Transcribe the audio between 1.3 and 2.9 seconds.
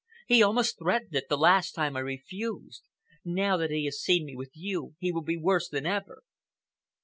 last time I refused.